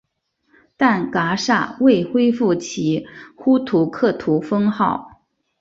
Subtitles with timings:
[0.77, 3.05] 但噶厦未恢复其
[3.35, 5.21] 呼图克图封号。